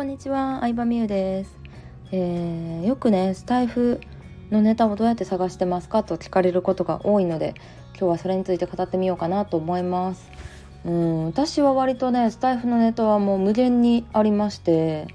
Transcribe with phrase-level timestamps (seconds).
[0.00, 1.58] こんにちは、相葉美優です、
[2.10, 4.00] えー、よくね、スタイフ
[4.50, 7.52] のネタをどうやって探してますかと聞かれることが多いので、
[7.90, 10.30] 今日はそれについて語ってみようかなと思います。
[10.86, 15.06] うん、私は割とね、スタイフのネタはもう無限にありまして、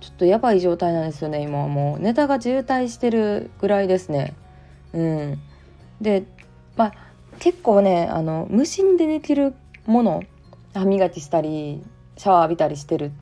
[0.00, 2.00] ちょっとやばい状態なんですよね、今はもう。
[2.00, 4.34] ネタが渋滞してるぐらいですね。
[4.92, 5.38] うん。
[6.00, 6.24] で、
[6.74, 6.92] まあ、
[7.38, 9.54] 結構ね、あの、無心でできる
[9.86, 10.24] もの、
[10.74, 11.80] 歯磨きしたり、
[12.16, 13.12] シャワー浴びたりしてる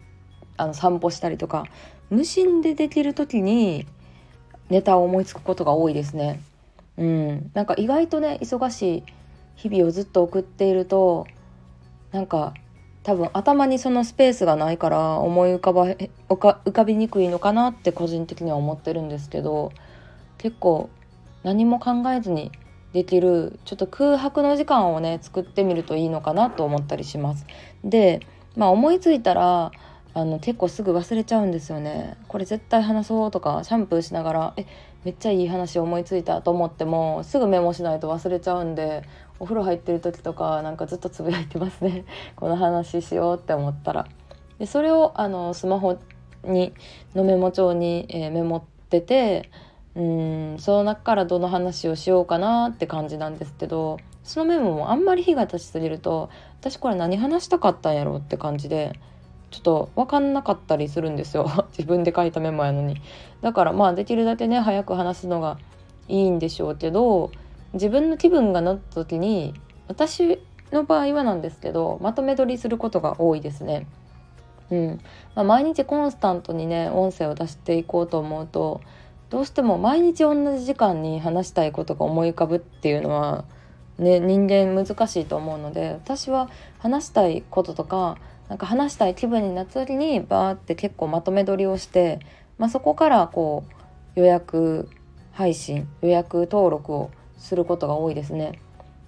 [0.56, 1.64] あの散歩したりとか
[2.10, 3.86] 無心でできる時に
[4.70, 6.40] ネタを思いつくことが多いですね。
[6.96, 9.02] うん、なんか意外とね忙しい
[9.56, 11.26] 日々をずっと送っていると
[12.12, 12.54] なんか
[13.02, 19.72] 多分頭にそのスペースがないから思い浮かば浮かびにくいのかなって個人的には思ってるんですけど
[20.38, 20.88] 結構
[21.42, 22.50] 何も考えずに
[22.94, 27.44] できるちょっと空白の時間をね作ってみるといいのかなと思ったりします。
[27.82, 28.20] で
[28.56, 29.72] まあ思いついたら
[30.14, 32.16] あの結構すぐ忘れちゃうんですよね。
[32.28, 34.64] これ絶対話そうとかシャンプーしながらえ
[35.04, 39.02] めっちゃいい話思いついたと思ってもすぐメモしないと忘れちゃうんで
[39.40, 42.04] お風呂入ってる時とかなんかずっとつぶやいてますね。
[42.36, 44.06] この話しようって思ったら。
[44.60, 45.98] でそれをあのスマホ
[46.44, 46.72] に
[47.16, 49.50] のメモ帳に、えー、メモってて
[49.96, 58.98] うんその中からどの話をしようかなって感じなんですけどそのメモもあんまり火が立ちすぎると私これ何話したかったんやろって感じで
[59.54, 61.48] ちょっと分かんなかったりするんですよ。
[61.78, 63.00] 自分で書いたメモやのに。
[63.40, 65.58] だからまあできるだけね早く話すのが
[66.08, 67.30] いいんでしょうけど
[67.72, 69.54] 自分の気分が乗った時に
[69.86, 70.40] 私
[70.72, 73.86] の場合はなんですけどまとめ撮りすることが多いですね。
[74.70, 75.00] うん。
[75.36, 78.80] まあ、毎日コンスタントにね音声を出していこうと思うと
[79.30, 83.44] どうしても毎日同じ時間に話したいことが思い浮かぶっていうのは
[83.98, 92.20] ね人間難しいと思うので私は話したいこととかなんか話したい気分になった時にバーって結構まとめ撮りをして、
[92.58, 93.64] まあ、そこからこ
[94.16, 94.88] う予約
[95.32, 98.60] 配信予約登録をすることが多いですね。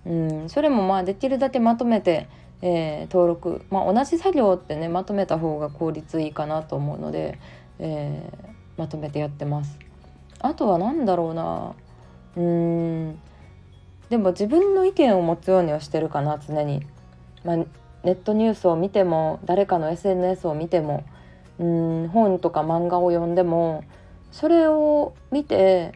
[0.05, 0.13] う
[0.45, 2.29] ん、それもまあできるだけまとめて、
[2.63, 7.39] えー、登録、まあ、同じ作業ってねまとめた方が効率いいかなと思うので、
[7.79, 9.79] えー、まとめてやってます。
[10.39, 11.75] あとは何だろうな
[12.37, 13.19] うん
[14.11, 16.87] でも自分の意見を持つようにはしてるかな常に。
[17.45, 17.59] まあ
[18.07, 21.05] ネットニュースを見ても誰かの SNS を見ても
[21.59, 23.83] うん本とか漫画を読んでも
[24.31, 25.93] それを見て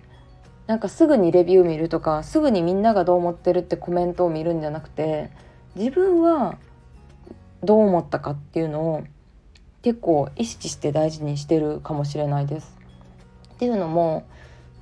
[0.66, 5.30] なんかすぐにレビュー見るとかすぐにみんながどう思ってるってコメントを見るんじゃなくて
[5.76, 6.58] 自分は
[7.62, 9.04] どう思ったかっていうのを
[9.82, 12.76] 結構意識して大事にしてるかもしれないです。
[13.54, 14.26] っていうのも、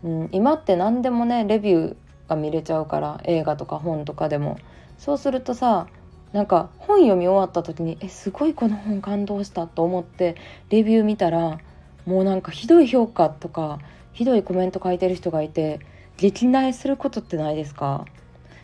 [0.03, 1.97] うん、今って何でもねレビュー
[2.31, 4.59] が見れちゃうから映画とか本とかでも
[4.97, 5.89] そうするとさ
[6.33, 10.37] なんか本読み終わった時にえすごいこの本感動したと思って
[10.69, 11.59] レビュー見たら
[12.05, 13.79] もうなんかひどい評価とか
[14.13, 15.81] ひどいコメント書いてる人がいて
[16.17, 18.05] 激内することってないですか？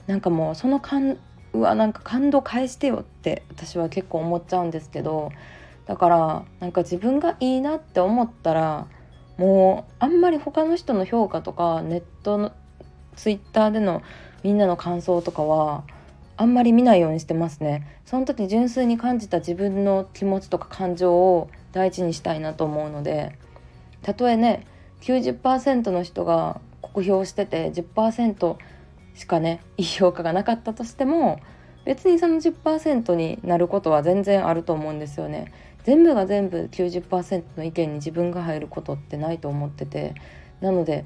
[0.06, 1.18] なんかもうその感
[1.52, 5.30] うわなんか感動返してよって私は結構思っちゃうんですけど
[5.86, 8.86] だからなんか自分がいいなって思ったら
[9.38, 12.52] もうあんまり他の人の評価とかネットの
[13.16, 14.02] ツイッターでの
[14.42, 15.84] みんなの感想とかは
[16.36, 17.86] あんまり見ないようにしてますね。
[18.04, 23.38] その時純粋に感じた自分の気持ちとか感情を大事にしたいなと思うので。
[24.02, 24.66] たとえね
[25.00, 28.56] 90%の人が酷評してて10%
[29.14, 31.40] しかねいい評価がなかったとしても
[31.84, 35.52] 別にその10%になることは全然あると思うんですよね。
[35.84, 40.14] 全部が全部90%の意見に自分が入ることってないと思ってて。
[40.60, 41.04] なので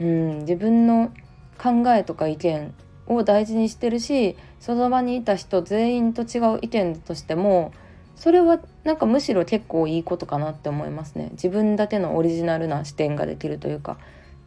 [0.00, 1.12] うん自分の
[1.56, 2.74] 考えとか意見
[3.08, 7.72] を大事にしてるしその場にいた人全員と違う意見としても
[8.14, 11.28] それはなんかむしろ結構いいことかなって思いますね。
[11.32, 13.96] 自分だけのオリジナルな視点ができるというか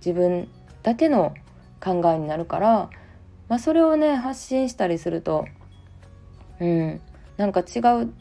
[0.05, 0.49] 自分
[0.83, 1.33] だけの
[1.79, 2.89] 考えになるから、
[3.47, 5.45] まあ、それをね発信したりすると
[6.59, 7.01] うん
[7.37, 8.13] なんか違う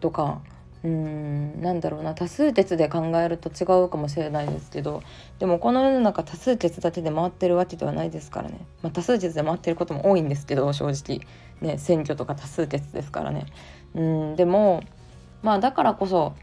[0.00, 0.40] とか
[0.84, 5.02] うんなんだろうな多数決で考えると違うかもしれないですけど
[5.38, 11.20] でもこの世の中多数決だけで回ってるわけではないですからね、まあ、多数決で回ってることも多いんですけど正直。
[11.62, 13.46] ね選挙とか多数決ですからね。
[13.94, 14.82] うんでも
[15.42, 16.34] まあだからこそ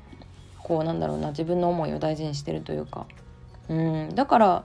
[0.63, 3.05] こうなんだろうな自分の思いを大事にしてるというか。
[3.67, 4.63] うんだから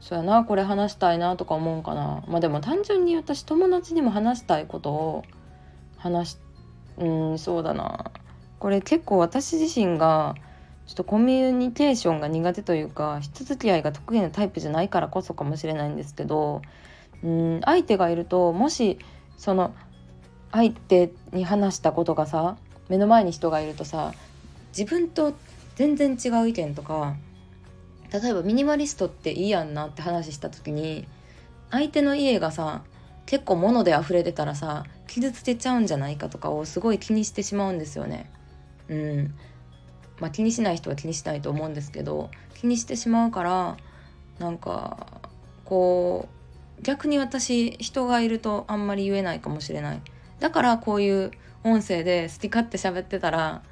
[0.00, 2.24] そうやなこれ話したいなとか思うんかな。
[2.26, 5.24] まあでも単純に私友達にも話したいことを
[5.98, 6.38] 話し
[6.96, 8.10] うんそうだな。
[8.60, 10.36] これ結構私自身が
[10.86, 16.60] ちょっとコミュニケーションが苦手というか人付き合いが得意なタイプじゃないからこそかもしれないんですけど
[17.24, 18.98] うん相手がいるともし
[19.38, 19.74] その
[20.52, 22.56] 相手に話したことがさ
[22.88, 24.12] 目の前に人がいるとさ
[24.76, 25.32] 自分と
[25.76, 27.16] 全然違う意見とか
[28.12, 31.06] 例えばミニマリストっていいやんなって話した時に
[31.70, 32.82] 相手の家がさ
[33.24, 38.28] 結構物で溢れてたらさ傷つけちゃうんじゃないかとかをすごい気にしてしまうんですよね。
[38.90, 39.34] うん。
[40.20, 43.76] まあ、気にしない人は気にしないと思うんですけど気にしてしまうから
[44.38, 45.06] なんか
[45.64, 46.28] こ
[46.78, 50.02] う逆に私人がいるとあんまり言えないかもしれない。
[50.40, 51.30] だからこういう
[51.62, 53.62] 音声で好き勝手喋ってたら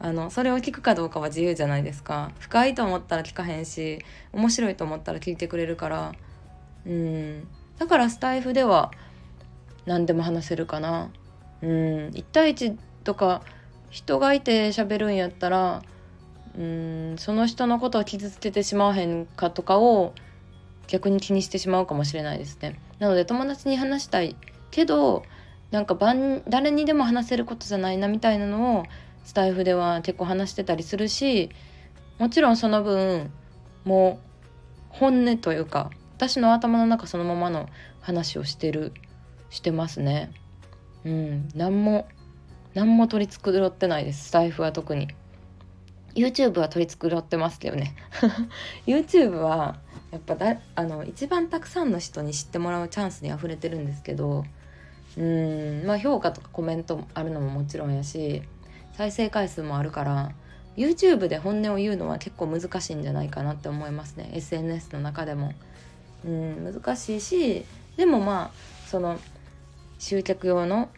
[0.00, 2.32] あのそれを聞くかどうかは自由じゃないですか。
[2.40, 4.00] 深いと思ったら聞かへんし
[4.32, 6.12] 面白いと思ったら聞いてくれるから。
[6.84, 7.46] うん。
[7.78, 8.90] だからスタイフでは
[9.86, 11.10] 何でも話せるかな。
[11.62, 11.70] うん。
[12.08, 13.42] 1対1とか
[13.90, 15.82] 人がいて喋るんやったら
[16.56, 20.12] うんその人のことを傷つけてしまわへんかとかを
[20.88, 22.80] 逆に気にしてしまうかもしれないですね。
[22.98, 24.36] なので友達に話したい
[24.70, 25.22] けど
[25.70, 25.96] なんか
[26.48, 28.84] 誰にでも話せることじゃないなみたいなのを
[29.24, 31.50] スタイフでは結構話してたりするし
[32.18, 33.30] もちろんその分
[33.84, 34.28] もう
[34.88, 37.68] 本音というか私の頭の中そのままの
[38.00, 38.92] 話をしてる
[39.50, 40.32] してますね。
[41.04, 42.08] うん何も
[42.74, 45.08] 何も取り繕ってないですスタイフは特に。
[46.14, 47.94] YouTube は取り繕ってますけどね。
[48.86, 49.76] YouTube は
[50.10, 54.44] やっぱだあの一番たくさんの人に知ってもらうチャンスにあふれてるんですけど
[55.16, 58.42] うんまあ評価とかコメントあるのももちろんやし
[58.94, 60.32] 再生回数もあるから
[60.76, 64.30] YouTube で本音を言うのは結構難しいんじゃないかなって思いますね。
[64.32, 65.52] SNS の中でも。
[66.24, 67.64] うん難しいし
[67.96, 69.20] でもまあその
[70.00, 70.88] 集客用の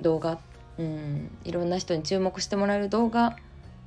[0.00, 0.38] 動画、
[0.78, 3.36] うん、いろんな人に注目してもらえる動画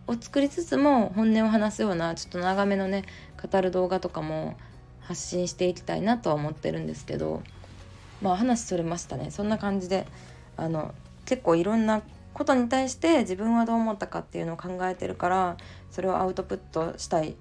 [0.07, 3.03] を作りつつも本音を話すようなちょっと長めのね
[3.41, 4.57] 語る動画とかも
[4.99, 7.41] 発信していきたいなとは思ってるんですけど
[8.21, 9.31] まあ話それましたね。
[9.31, 10.05] そんな感じで
[10.57, 10.93] あの
[11.25, 12.01] 結構いろんな
[12.33, 15.57] ことに対して自分はどう思ったかっていうのを考えてるから
[15.89, 17.35] それをアウトプットしたいっ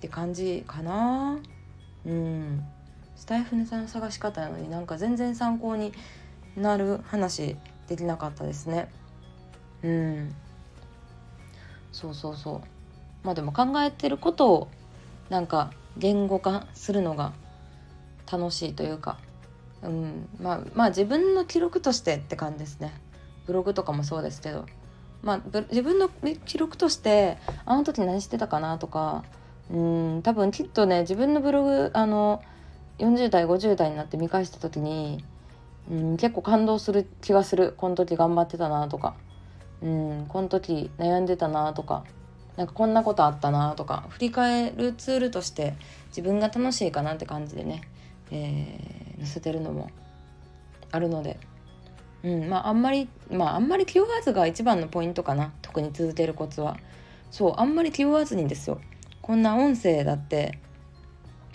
[0.00, 1.38] て感じかな。
[2.04, 2.64] うん。
[3.16, 5.92] スタイフネタの探し方なのになんか全然参考に
[6.56, 7.56] なる話
[7.88, 8.88] できなかったですね。
[9.82, 10.34] うん。
[11.92, 12.60] そうそうそう。
[13.24, 14.68] まあでも考えてることを
[15.30, 17.32] なんか言語化するのが
[18.30, 19.18] 楽しいというか。
[19.82, 20.28] うん。
[20.40, 22.92] まあまあ自分の記録としてって感じですね。
[23.46, 24.66] ブログとかもそうですけど、
[25.22, 25.40] まあ、
[25.70, 26.08] 自分の
[26.44, 29.24] 記録としてあの時何してたかなとか。
[29.70, 30.22] うん。
[30.22, 32.42] 多分きっとね自分のブログあの
[32.98, 35.24] 40代50代になって見返した時に、
[35.90, 37.74] うん、結構感動する気がする。
[37.76, 39.14] この時頑張ってたなとか、
[39.82, 42.04] うん、この時悩んでたなとか。
[42.56, 44.06] なんかこんなことあったなとか。
[44.08, 45.74] 振り返るツールとして
[46.08, 47.82] 自分が楽しいかなって感じでね、
[48.30, 49.90] えー、載せてるのも
[50.90, 51.38] あるので。
[52.24, 55.52] うんまああんまりまああんまり気負わずが一番のポイントかな。
[55.62, 56.76] 特に続けるコツは。
[57.30, 58.80] そうあんまり気負わずにですよ。
[59.20, 60.58] こんな音声だって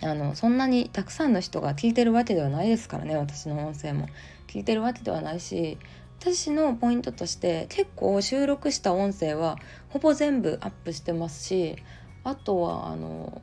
[0.03, 4.07] あのそんなにたくさんの人が聞いてるわけではないですからね私の音声も。
[4.47, 5.77] 聞いてるわけではないし
[6.19, 9.57] 私のポイントとして結構収録した音声は
[9.89, 11.77] ほぼ全部アップしてますし
[12.25, 13.41] あとはあの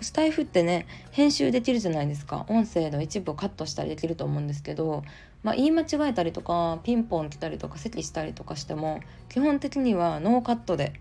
[0.00, 2.46] スタイフってね編集できるじゃないですか。
[2.48, 5.04] 音声の一部をカットしたりできると思うんですけど、
[5.42, 10.94] まあ、言い間違えたりとかピンポン来たりとか咳したりとかしても基本的にはノーカットで。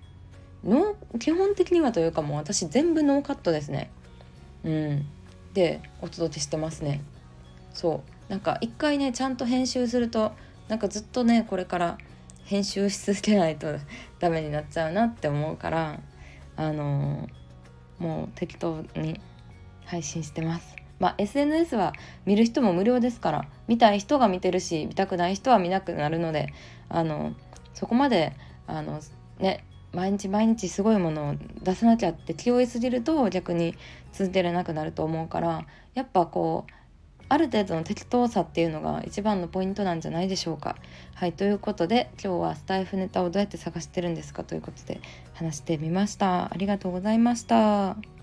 [0.65, 3.89] ノ基本的にはというかもう私全部ノーカットですね。
[4.63, 5.05] うん。
[5.53, 7.01] でお届けしてますね。
[7.73, 8.31] そう。
[8.31, 10.33] なんか一回ねちゃんと編集すると
[10.67, 11.97] なんかずっとねこれから
[12.45, 13.67] 編集し続けないと
[14.19, 15.99] ダメになっちゃうなって思うから
[16.55, 17.39] あのー
[17.99, 19.19] もう適当に
[19.85, 20.75] 配信してます。
[20.99, 21.93] まあ、SNS は
[22.25, 26.51] 見る人も無料ですから見たい人が見てるし見たくない人は見なくなるので
[26.89, 27.33] あの
[27.73, 28.33] そこまで
[28.67, 28.99] あの、
[29.39, 33.75] ね、毎日毎日すごいものを出さなきゃって気負いすぎると逆に
[34.13, 36.73] 続けられなくなると思うからやっぱこう
[37.31, 40.75] ある程度の適当さっていうのが一番のポイントなんじゃないでしょうか。
[41.13, 44.99] はいということで今日はスタイフネタをどうやって探してるんですかということで
[45.33, 46.45] 話してみました。
[46.45, 48.18] ありがとうございました。